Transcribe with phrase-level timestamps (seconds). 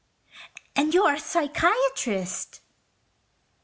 [0.75, 2.61] "And you're a psychiatrist!"